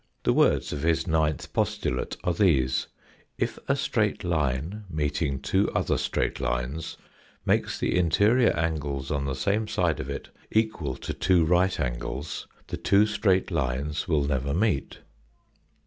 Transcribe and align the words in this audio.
The 0.23 0.33
words 0.33 0.73
of 0.73 0.81
his 0.81 1.05
ninth 1.05 1.53
postulate 1.53 2.17
are 2.23 2.33
these:" 2.33 2.87
If 3.47 3.59
a 3.67 3.75
straight 3.75 4.23
line 4.23 4.83
meeting 4.89 5.39
two 5.39 5.69
other 5.73 5.95
straight 5.99 6.39
lines 6.39 6.97
makes 7.45 7.77
the 7.77 7.95
interior 7.95 8.49
angles 8.57 9.11
on 9.11 9.25
the 9.25 9.35
same 9.35 9.67
side 9.67 9.99
of 9.99 10.09
it 10.09 10.29
equal 10.49 10.95
to 10.95 11.13
two 11.13 11.45
right 11.45 11.79
angles, 11.79 12.47
the 12.65 12.77
two 12.77 13.05
straight 13.05 13.51
lines 13.51 14.07
will 14.07 14.23
never 14.23 14.55
meet." 14.55 15.01